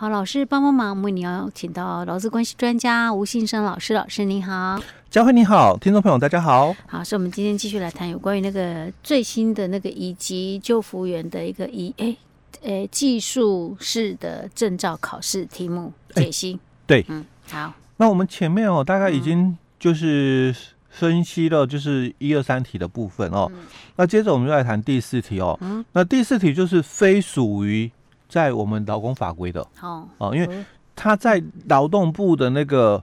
[0.00, 12.16] 好，老师帮帮忙，我们你要请到劳资关系专家吴信生老师，老师您好，佳慧你好，听众朋友大家好，好，所以我们今天继续来谈有关于那个最新的那个乙级救服员的一个一哎
[12.62, 20.54] 哎技术式的证照考试题目解析，欸、对，嗯，好，那我们前面哦大概已经就是
[20.88, 23.62] 分析了就是一二三题的部分哦，嗯、
[23.96, 27.90] 那接着我们就来谈第四题哦，嗯，那第四题就是非属于。
[28.28, 29.66] 在我们劳工法规的。
[29.80, 30.64] 哦哦，因为
[30.94, 33.02] 他在劳动部的那个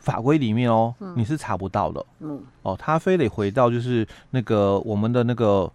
[0.00, 2.42] 法规里面哦，你是查不到的，嗯。
[2.62, 5.70] 哦，他非得回到就是那个我们的那个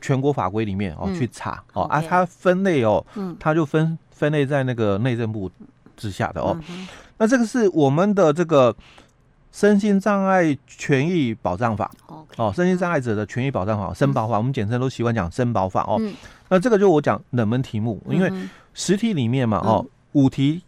[0.00, 1.62] 全国法规里面哦去查。
[1.72, 3.04] 哦啊，他分类哦，
[3.40, 5.50] 他就分分类在那个内政部
[5.96, 6.58] 之下的哦，
[7.18, 8.74] 那这个是我们的这个
[9.54, 11.88] 身心障碍权益保障法。
[12.36, 15.84] 哦，身心障碍者的权益保障法，身保法，我们简称都习惯讲身保法。
[15.84, 16.02] 哦。
[16.48, 18.28] 那这个就我讲冷门题目，因为
[18.74, 20.60] 十题里面嘛，哦，五题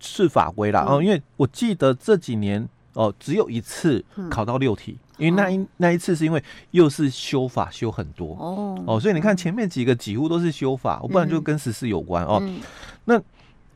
[0.00, 8.34] 是法规啦，哦，因为我记得这几年哦，只有一次考到六题，因为那一那一次是因为又是修法修很多。
[8.40, 12.42] 哦，哦，所以你看前面几个几乎都是修法，不然就跟时事有关哦。
[13.04, 13.20] 那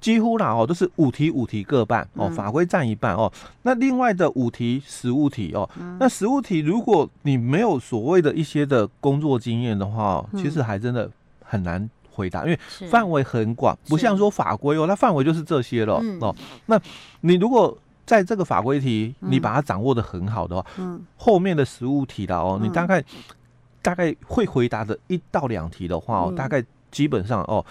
[0.05, 3.33] 几乎啦哦，都是五题五题各半哦，法规占一半哦。
[3.63, 11.11] 那另外的五题实物题哦，那实物题如果你没有所谓的一些的工作经验的话，其实还真的。
[11.47, 16.35] 很难回答，因为范围很广，不像说法规哦，它范围就是这些了哦。
[16.67, 16.81] 那
[17.21, 20.67] 你如果在这个法规题，你把它掌握的很好的话，
[21.17, 23.05] 后面的实物题的哦，你大概
[23.83, 27.65] 大概会回答的一到两题的话哦，大概基本上哦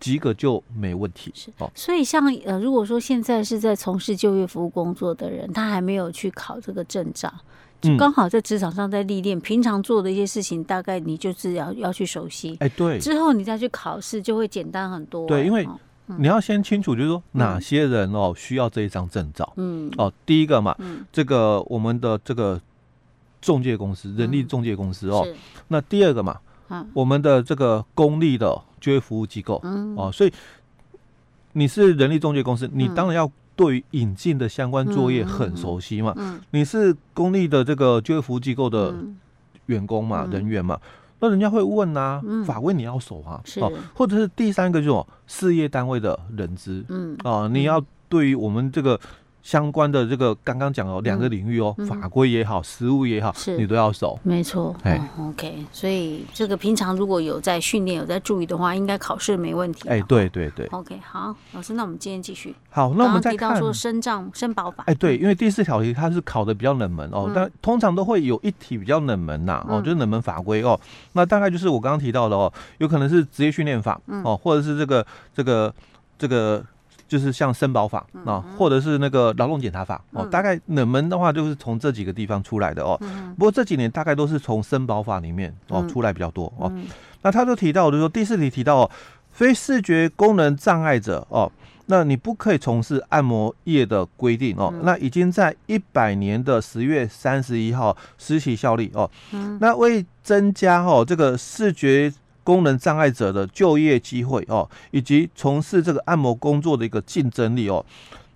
[0.00, 1.32] 及格就没问题。
[1.34, 7.32] 是哦，所以像呃，如果说现在是在从事就业服务工作的人，他还没有去考这个证照。
[7.80, 12.56] 就刚好在职场上在历练，嗯、平常做的一些事情，大概你就是要要去熟悉。
[12.58, 12.98] 哎、欸，对。
[12.98, 15.28] 之后你再去考试，就会简单很多、欸。
[15.28, 15.64] 对，因为
[16.18, 19.52] 你要先清楚，就是说哪些人哦需要这一张证照。
[19.54, 19.88] 嗯。
[19.96, 22.60] 哦，第一个嘛，嗯、这个我们的这个
[23.40, 25.24] 中介公司，人力中介公司哦。
[25.68, 26.40] 那第二个嘛，嗯、
[26.92, 29.60] 我们的这个公立的就业服务机构。
[29.64, 29.94] 嗯。
[29.96, 30.32] 哦，所以
[31.52, 33.30] 你是人力中介公司，你当然要。
[33.58, 36.14] 对于引进的相关作业很熟悉嘛？
[36.16, 38.94] 嗯，你是公立的这个就业服务机构的
[39.66, 40.78] 员工嘛，人员嘛，
[41.18, 49.00] 那人家会问啊，法规你要熟啊，哦，或者是第三个就是事业单位的人资，嗯啊，你要对于我们这个。
[49.48, 54.20] 相关的这个刚刚讲哦，两个领域哦，法规也好，实务也好，是你都要守。
[54.22, 59.88] 没错，哎，OK，所以这个平常如果有在训练、有在注意的话，应该考试没问题。
[59.88, 60.66] 哎，对对对。
[60.66, 62.54] OK，好，老师，那我们今天继续。
[62.68, 63.30] 好，那我们再。
[63.30, 64.84] 提到说身障身保法。
[64.86, 70.78] 哎，对，因为第四条题它是考的比较冷门哦，但通常都会有一题比较冷门呐，哦，就是冷门法规哦。
[71.14, 75.74] 那大概就是我刚刚提到的哦，有可能是职业训练法哦，或者是这个这个
[76.18, 76.62] 这个。
[77.08, 83.00] 就是像身保法啊，或者是那个劳动检查法哦，大概冷门的话就是从这几个地方出来的哦。
[83.36, 86.70] 不过这几年大概都是从身保法里面哦出来比较多哦。
[87.22, 88.90] 那他就提到，就是说第四题提到哦，
[89.32, 91.50] 非视觉功能障碍者哦，
[91.86, 94.72] 那你不可以从事按摩业的规定哦。
[94.82, 99.10] 那已经在一百年的十月三十一号施行效力哦。
[99.60, 102.12] 那为增加哦这个视觉。
[102.48, 107.84] 功能障碍者的就业机会哦，以及从事这个按摩工作的一个竞争力哦。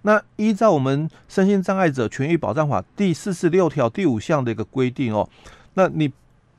[0.03, 5.27] 那依照我们身心障碍者权益保障法第四十六条第五项的一个规定哦，
[5.73, 6.13] 那你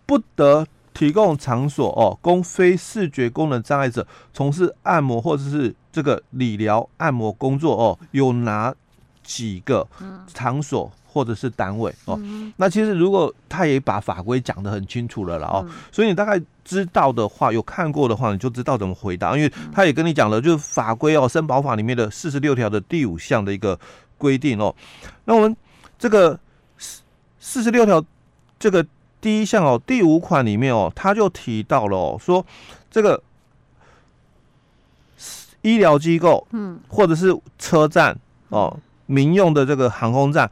[0.08, 0.66] 不得
[0.96, 8.74] 提供场所哦，供非视觉功能障碍者从事按摩或者是这个理疗按摩工作哦，有哪
[9.22, 9.88] 几个
[10.34, 10.92] 场所？
[11.14, 12.20] 或者是单位哦，
[12.58, 23.80] 那其实如果他也把法规讲得很清楚了了哦，所以你大概知道的话，有看过的话，你就知道怎么回答，因为他也跟你讲了，就是法规哦，身保法里面的四十六条的第五项的一个
[24.18, 24.74] 规定哦。
[25.26, 25.56] 那我们
[26.00, 26.40] 这个
[26.80, 27.04] 四
[27.40, 28.04] 四十六条
[28.58, 28.84] 这个
[29.22, 32.44] 第一项哦，第五款里面哦，他就提到了哦，说
[32.90, 33.22] 这个
[35.62, 38.18] 医疗机构，嗯，或者是车站
[38.50, 40.50] 哦，民用的这个航空站。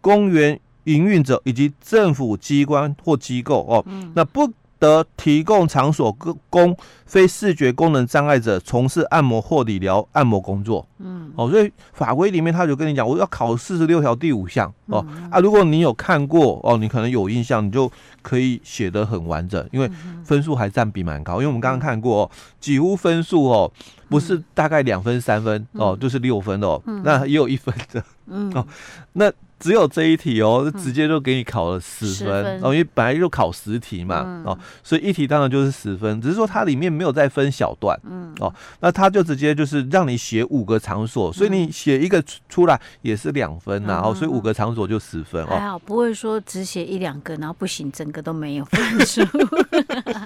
[0.00, 6.10] 公园营运者以及政府机关或机构哦，那不得提供场所
[6.48, 6.74] 供
[7.04, 10.86] 非视觉功能障碍者从事按摩或理疗按摩工作。
[11.02, 17.90] 嗯，哦，所以法规里面他就跟你讲，我要考四十六条第五项哦啊，如果你有看过哦，你可能有印象，你就
[18.22, 19.90] 可以写得很完整，因为
[20.24, 23.70] 分数还占比蛮高，因为我们刚刚看过哦，几乎分数哦
[24.08, 28.50] 不是大概两分三分哦，就是六分哦，那也有一分的，嗯。
[28.54, 28.66] 哦，
[29.12, 29.30] 那。
[29.60, 32.60] 只有这一题哦，直接就给你考了十分，分。
[32.62, 38.50] 哦，因为本来就考十题嘛，嗯、哦，所以一题当然就是十分，只是说它里面没有再分小段，嗯，哦，
[38.80, 49.20] 那它就直接就是让你写五个场所，所以你写一个出来也是两分呐，哦，所以五个场所就十分哦，还好不会说只写一两个，然后不行，整个都没有分数，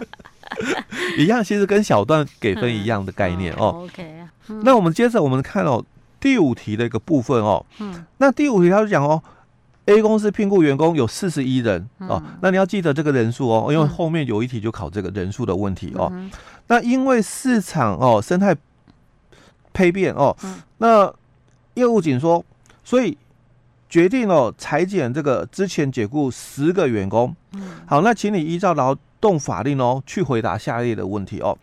[1.18, 4.16] 一样，其实跟小段给分一样的概念哦，哦，OK，
[4.62, 5.84] 那我们接着我们看哦。
[6.25, 9.23] 第五题的一个部分哦，嗯，那第五题他就讲哦
[9.85, 16.11] ，A 公司聘雇员工有四十一人哦，那你要记得这个人数哦，因为后面有一题就考这个人数的问题哦。
[16.69, 18.56] 那因为市场哦生态
[19.75, 20.35] 丕变哦，
[20.79, 21.12] 那
[21.75, 22.43] 业务紧缩，
[22.82, 23.19] 所以
[23.91, 27.37] 决定哦裁减这个之前解雇十个员工。
[27.85, 31.59] 好，那请你依照劳动法令哦去回答下列的问题哦。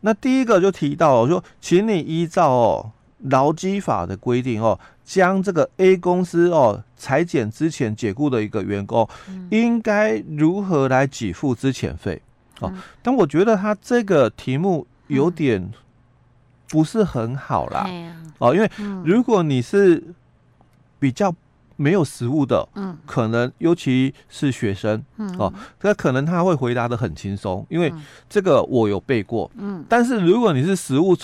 [0.00, 2.92] 那第一个就提到哦，说请你依照哦。
[3.24, 12.20] 劳基法的规定哦，将这个 A 公司哦裁减之前解雇的一个员工，嗯、应该如何来给付资遣费？
[12.60, 15.70] 哦，嗯、但我觉得他这个题目有点
[16.68, 17.86] 不是很好啦。
[17.88, 18.70] 嗯、哦，因为
[19.02, 20.04] 如果你是
[20.98, 21.34] 比较
[21.76, 27.90] 没有实务的，嗯，可能尤其是学生，嗯，哦，那可能他会回答的很轻松，因为
[28.28, 31.16] 这个我有背过，嗯，但是如果你是实务。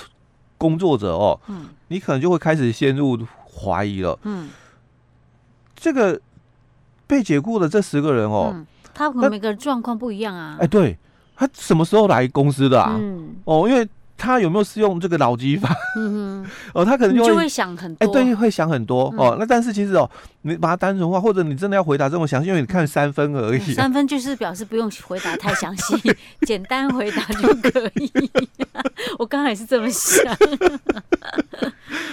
[0.62, 4.49] 工作者哦，嗯，你可能就会开始陷入怀疑了，嗯，
[5.75, 6.20] 这个
[7.09, 8.64] 被解雇的这十个人哦，嗯、
[8.94, 10.97] 他可能每个人状况不一样啊，哎，对，
[11.35, 12.97] 他什么时候来公司的啊？
[12.97, 13.88] 嗯，哦，因为。
[14.17, 15.75] 他有没有适用这个脑机法？
[15.97, 19.37] 嗯， 哦，他可能就会，想很多，哎，对，会想很多哦。
[19.38, 20.09] 那但是其实哦，
[20.43, 26.14] 你把它单纯化，或者你真的要回答这么详细，因为你看三分而已，三分就是表示不用回答太详细，
[26.47, 28.12] 简单回答就可以。
[29.19, 30.25] 我刚才也是这么想。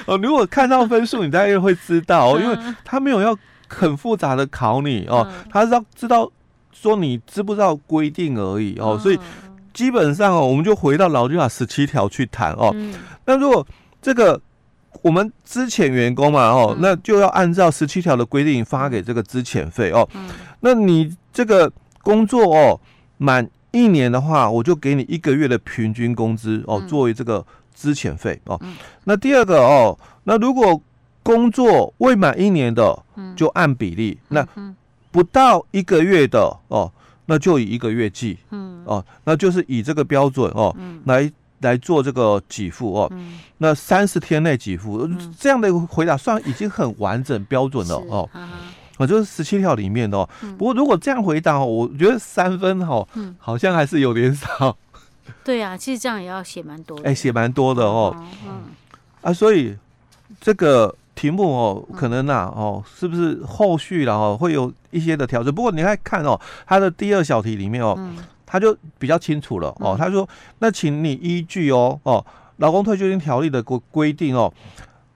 [0.05, 3.37] 哦，如果看到分数，你大概会知道哦，因为他没有要
[3.67, 6.31] 很复杂的考你哦，他是要知道
[6.71, 9.19] 说你知不知道规定而已哦，所以。
[9.79, 12.69] 基本上哦，我们就回到劳基法十七条去谈哦。
[12.75, 12.93] 嗯、
[13.25, 13.65] 那如果
[14.01, 14.37] 这个
[15.01, 20.05] 我们资遣员工嘛哦，嗯、那就要按照十七条的规定发给这个资遣费哦。
[20.15, 20.27] 嗯、
[20.59, 21.71] 那你这个
[22.03, 22.77] 工作哦
[23.19, 28.59] 满一年的话，我就给你一个月的平均工资哦，作为这个资遣费哦。
[28.61, 30.81] 嗯、那第二个哦，那如果
[31.23, 33.01] 工作未满一年的，
[33.33, 34.19] 就按比例。
[34.27, 34.75] 嗯、那
[35.09, 36.91] 不到一个月的哦。
[37.29, 48.49] 那就以一个月计，嗯，哦，那就是以这个标准哦，嗯、来来做这个给付哦，嗯、那三十天内给付，嗯、这样的回答算已经很完整标准了哦，啊，
[48.97, 54.75] 我就是十七条里面的哦，嗯、不过如果这样回答，我觉得三分哦，嗯、好像还是有点少。
[55.45, 58.15] 对啊，其实这样也要写蛮多的，哎，写蛮多的哦，
[58.47, 58.63] 嗯，
[59.21, 59.77] 啊，所以
[60.41, 60.95] 这个。
[61.19, 65.53] 题目哦，可能呐哦，是不是后续然后会有一些的调整？
[65.53, 67.93] 不过你看看哦，它的第二小题里面哦，
[68.45, 69.97] 他就比较清楚了哦。
[69.99, 70.25] 他说
[70.59, 72.25] ：“那请你依据哦哦，
[72.57, 74.53] 劳工退休金条例的规规定哦，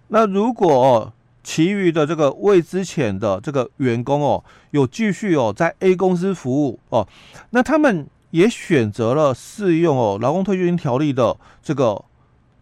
[0.10, 7.08] 那如果哦，其余的这个未之前的这个员工哦，有继续哦在 A 公司服务哦，
[7.52, 12.04] 那他们也选择了适用哦劳工退休金条例的这个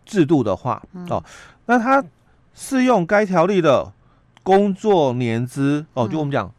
[0.05, 0.79] 制度的话
[1.09, 1.23] 哦，
[1.65, 2.03] 那他。”
[2.53, 3.91] 适用该条例的
[4.43, 6.51] 工作年资哦，就我们讲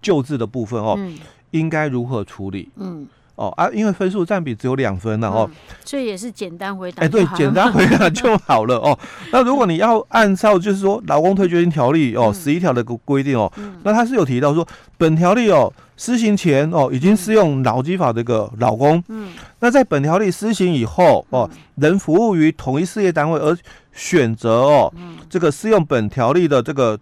[0.00, 1.18] 救治的部分哦，嗯、
[1.50, 2.70] 应该如何处理？
[2.76, 7.02] 嗯，哦啊，因为分数占比只有两分了哦、嗯，所以也是简单回答。
[7.02, 8.98] 哎，对，简单回答 就好了哦。
[9.30, 14.66] 那如果你要按照就是说劳工退休金条例哦十一条的规定哦，嗯、那他是有提到说
[14.98, 23.56] 本条例哦施行前哦已经适用劳基法这个劳工，嗯，那在本条例施行以后哦，仍服务于同一事业单位而。
[23.98, 24.92] 选择哦，
[25.30, 26.98] 这个适用本条例的这个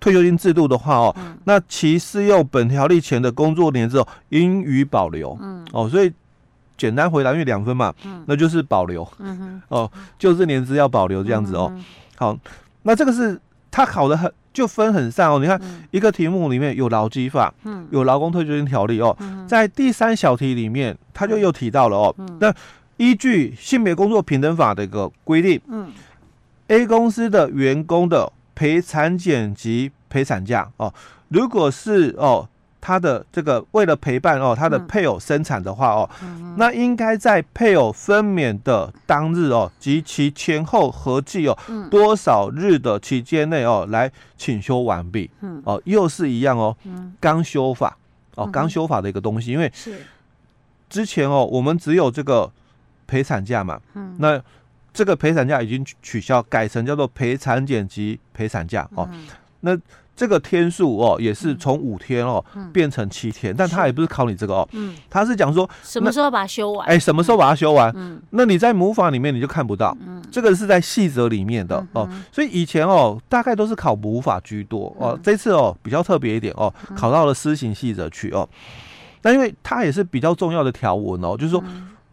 [0.00, 5.36] 退休金制度的话哦，嗯、那其适用本条例前的工作年资哦，应予保留。
[5.40, 6.12] 嗯，哦，所以
[6.76, 9.06] 简单回答，因为两分嘛，嗯，那就是保留。
[9.68, 11.72] 哦，就这年资要保留这样子哦。
[11.74, 11.84] 嗯、
[12.16, 12.38] 好，
[12.82, 13.40] 那这个是
[13.70, 15.38] 他考的很就分很散哦。
[15.38, 22.54] 你看一个题目里面有劳基法，嗯，有劳工退休金条例哦，嗯、在第三小题里面他就又提到了哦，嗯、那
[22.96, 25.90] 依据性别工作平等法的一个规定，嗯。
[26.70, 30.92] A 公司的员工的陪产检及陪产假哦，
[31.28, 32.48] 如果是哦
[32.80, 45.30] 他的这个为了陪伴哦，他的配偶生产的话哦，嗯、那应该在配偶分娩的当日哦及其前后合计哦、嗯、多少日的期间内哦来请修完毕。
[45.40, 45.62] 嗯。
[45.64, 46.76] 哦，又是一样哦，
[47.20, 47.96] 刚修法
[48.34, 49.72] 哦，刚修法的一个东西，因为
[50.90, 52.50] 之前哦我们只有这个
[53.06, 54.42] 陪产假嘛，嗯，那
[54.98, 59.08] 这个陪产假已经取消，改成叫做陪产检及陪产假哦，
[59.60, 59.78] 那。
[60.18, 66.88] 这个天数哦，也是从五天哦、嗯、变成七天，但他也不是考你这个哦，嗯，他是讲说什么时候把它修完？
[66.88, 67.92] 哎，什么时候把它修完？
[67.94, 78.48] 嗯，那你在母法里面你就看不到，嗯，这个是在细则里面的、嗯、哦，所以以前哦大概都是考母法居多哦，嗯、这次哦比较特别一点哦，考到了施行细则去哦，
[79.22, 81.62] 那因为它也是比较重要的条文哦，就是说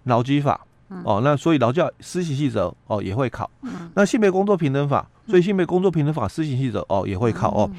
[0.04, 0.62] 劳基法。
[1.04, 7.70] 哦，那所以劳教施行细则哦也会考，嗯、那性别工作平等法，所以性别工作平等法施行细则哦也会考哦。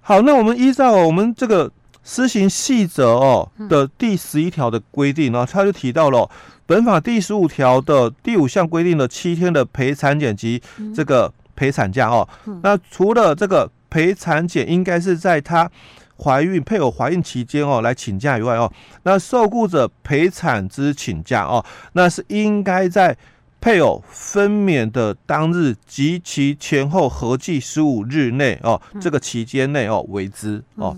[0.00, 1.70] 好，那我们依照我们这个
[2.04, 6.28] 施行细则哦的第十一条的规定呢，他就提到了
[6.66, 10.62] 本法第十五条的第五项规定的七天的陪产检及
[10.94, 12.28] 这个陪产假哦。
[12.62, 15.70] 那除了这个陪产检，应该是在他。
[16.18, 23.16] 怀孕配偶怀孕期间哦，来请假以外哦，那受雇者陪产之请假哦，那是应该在
[23.60, 30.96] 配偶分娩的当日及其前后合计十五日内哦，这个期间内哦为之哦。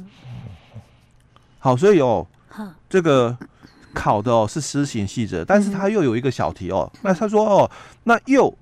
[1.59, 2.27] 好，所以哦，
[2.89, 3.37] 这个
[3.93, 7.71] 考的哦是施行细则，但是他又有一个小题哦，那他说哦，
[8.05, 8.57] 那又。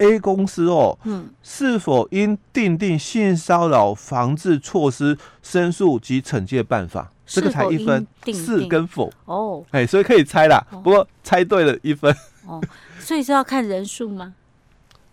[0.00, 7.12] A 公司哦，嗯，是否应订定性骚扰防治措施、申诉及惩戒办法？
[7.26, 9.12] 这个才一分，是跟否？
[9.26, 10.66] 哦，哎，所以可以猜啦。
[10.70, 12.12] 不过猜对了一分。
[12.44, 12.60] 哦，
[12.98, 14.34] 所以是要看人数吗？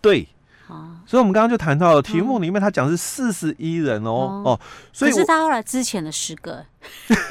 [0.00, 0.26] 对，
[0.66, 4.60] 哦，所以我们刚刚就谈到了题目里面，他讲是四十一人哦哦，
[4.92, 6.64] 所以可是他后来之前的十个，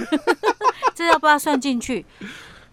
[0.96, 2.06] 这要不要算进去？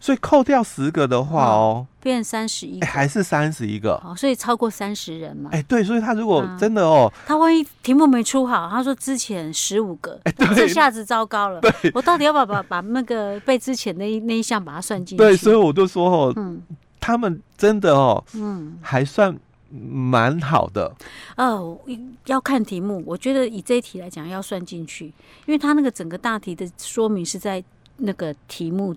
[0.05, 5.49] 所以扣掉十个的话哦，变三十一，还是三十一个，哦，所以超过三十人嘛。
[5.51, 10.21] 哎，对，所以他如果真的哦，他万一题目没出好，他说之前十五个，
[10.55, 11.59] 这下子糟糕了。
[11.63, 15.25] 对，我到底要不要把把那个被之前那一那一项把它算进去？
[15.25, 16.63] 对，所以我就说哦，嗯，
[17.01, 19.35] 他们真的哦，嗯，还算
[19.71, 20.95] 蛮好的。
[21.39, 21.79] 哦，
[22.27, 25.07] 要看题目，我觉得以这一题来讲要算进去，
[25.47, 27.65] 因为他那个整个大题的说明是在
[27.97, 28.95] 那个题目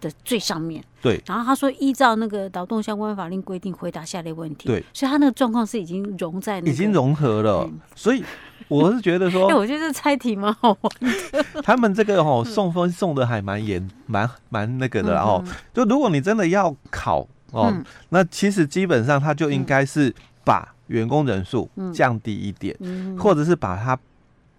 [0.00, 0.82] 的最上面。
[1.00, 8.24] 对，然后他说依照那个劳动相关法令规定回答下列问题，对，所以他那个状况是已经融在那个，已经融合了，嗯、所以
[8.66, 11.62] 我是觉得说， 哎，我觉得猜题蛮好玩的。
[11.62, 17.20] 他们这个哦送分送的还蛮严，蛮蛮那个的，然后、嗯、就如果你真的要考
[17.52, 20.12] 哦，嗯、那其实基本上他就应该是
[20.42, 23.96] 把员工人数降低一点，嗯、或者是把他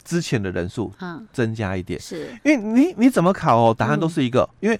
[0.05, 0.89] 之前的人数
[1.33, 2.27] 增加一点，嗯、是。
[2.45, 4.79] 因为你你怎么考哦，答案都是一个，嗯、因为。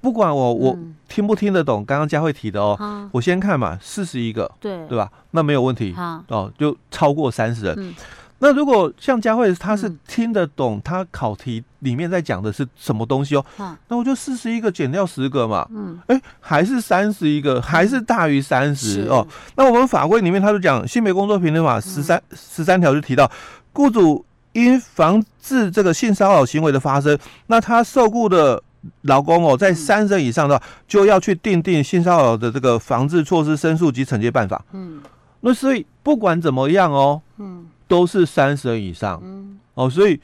[0.00, 0.78] 不管我我
[1.08, 4.86] 听不听得懂刚刚佳慧提的哦，嗯、我先看嘛，四十一个，对。
[4.86, 5.10] 对吧？
[5.32, 5.94] 那没有问题，
[6.28, 7.74] 哦，就超过三十人。
[7.76, 7.94] 嗯、
[8.38, 19.26] 那如果像佳慧，她是听得懂他考题里面在讲的是什么东西哦，嗯、那我就四十一个减掉十个嘛，嗯，哎，还是三十一个，还是大于三十哦。
[19.56, 23.28] 那我们法规里面他就讲性别工作平等法十三十三条就提到，
[23.72, 28.62] 雇主因防治这个性骚扰行为的发生，那他受雇的。
[29.02, 34.64] 劳工哦，在三人以上的话，就要去订定性骚扰的这个防治措施、申诉及惩戒办法。
[34.72, 35.00] 嗯，
[35.40, 39.20] 那所以不管怎么样哦，嗯，都是三十人以上。
[39.22, 40.20] 嗯，哦，所以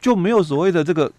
[0.00, 1.10] 就没有所谓的这个，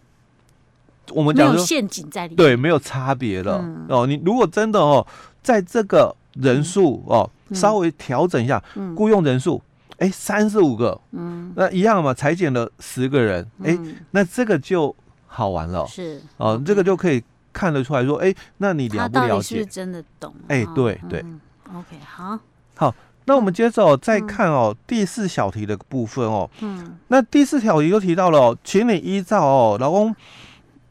[1.12, 3.60] 我们讲说陷阱在里面，对，没有差别了。
[3.62, 5.06] 嗯、哦，你如果真的哦，
[5.44, 9.62] 在这个人数哦，稍微调整一下，嗯，雇佣人数，
[9.98, 13.78] 哎，三十五个，嗯，那一样嘛，裁减了十个人，哎，
[14.12, 14.96] 那这个就。
[15.32, 19.64] 好玩了，是哦，嗯、这个就可以看得出来说，哎，那你了不了解？
[19.64, 20.34] 真的懂？
[20.48, 21.40] 哎，对对、嗯。
[21.72, 22.40] OK，好，
[22.76, 22.96] 好，
[23.26, 30.16] 那我们接着、哦、再看哦，嗯、第四小题的部分哦，嗯，那第四条题就提到了、哦，请你依照哦劳工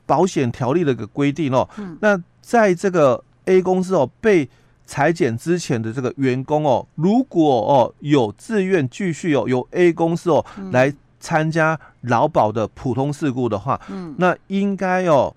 [0.06, 4.48] 保险条例的一个规定哦，嗯、那在这个 A 公司哦被
[4.86, 10.94] 裁减之前的这个员工哦，如果哦有自愿继续哦由 A 公司哦、嗯、来。
[11.20, 15.34] 参加劳保的普通事故的话，嗯，那应该哦，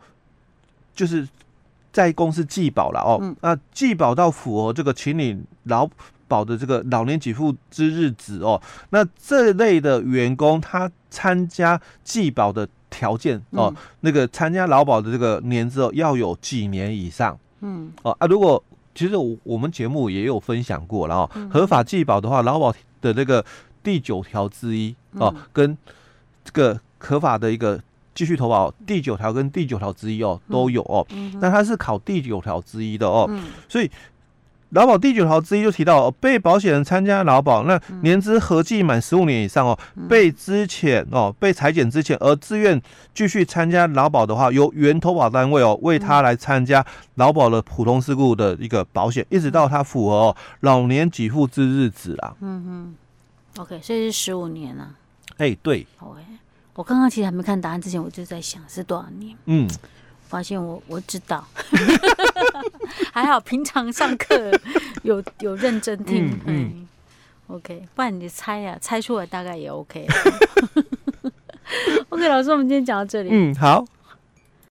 [0.93, 1.27] 就是
[1.91, 5.89] 在公司继保了哦，嗯、那继保到符合这个请领劳
[6.27, 8.61] 保的这个老年给付之日止哦，
[8.91, 22.71] 那这类的员工他参加继保的条件哦，嗯、那个参加劳保的这个年资哦要有几年以上，嗯，哦啊，如果其实我我们节目也有分享过，然后合法继保的话，劳保
[23.01, 23.43] 的这个。
[23.83, 25.77] 第九条之一哦，跟
[26.43, 27.81] 这个合法的一个
[28.15, 31.05] 继续投保第九条跟第九条之一哦，都有哦。
[31.11, 33.89] 嗯、那它是考第九条之一的哦，嗯、所以。
[34.73, 39.77] 劳保第九条之一就提到，被保险人参加劳保，那年资合计满十五年以上哦，
[40.07, 42.81] 被之前哦，被裁减之前而自愿
[43.13, 52.33] 继续参加劳保的话，由原投保单位哦为他来参加劳保的普通事故的一个保险，一直到他符合哦老年给付之日止啦。
[52.39, 54.95] 嗯哼，OK，所以是十五年啊。
[55.41, 55.87] 哎、欸，对。
[55.97, 56.23] 好哎
[56.75, 59.35] 我刚刚其实还没看答案之前，我就在想是多少年。
[59.45, 59.67] 嗯。
[60.29, 61.45] 发现我我知道，
[63.11, 64.51] 还好平常上课
[65.03, 66.87] 有有认真听，嗯，嗯
[67.47, 70.07] ，OK，不然你猜呀，啊，猜出来大概也 OK。
[72.09, 73.83] OK，老师，我们今天讲到这里，嗯，好。